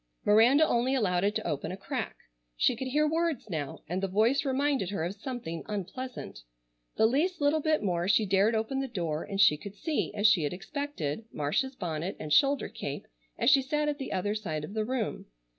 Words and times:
Miranda 0.25 0.67
only 0.67 0.95
allowed 0.95 1.23
it 1.23 1.35
to 1.35 1.45
open 1.47 1.71
a 1.71 1.77
crack. 1.77 2.15
She 2.57 2.75
could 2.75 2.87
hear 2.87 3.07
words 3.07 3.51
now, 3.51 3.83
and 3.87 4.01
the 4.01 4.07
voice 4.07 4.43
reminded 4.43 4.89
her 4.89 5.03
of 5.03 5.13
something 5.13 5.61
unpleasant. 5.67 6.39
The 6.97 7.05
least 7.05 7.39
little 7.39 7.59
bit 7.59 7.83
more 7.83 8.07
she 8.07 8.25
dared 8.25 8.55
open 8.55 8.79
the 8.79 8.87
door, 8.87 9.21
and 9.23 9.39
she 9.39 9.57
could 9.57 9.75
see, 9.75 10.11
as 10.15 10.25
she 10.25 10.41
had 10.41 10.53
expected, 10.53 11.25
Marcia's 11.31 11.75
bonnet 11.75 12.15
and 12.19 12.33
shoulder 12.33 12.67
cape 12.67 13.05
as 13.37 13.51
she 13.51 13.61
sat 13.61 13.87
at 13.87 13.99
the 13.99 14.11
other 14.11 14.33
side 14.33 14.63
of 14.63 14.73
the 14.73 14.85
room. 14.85 15.27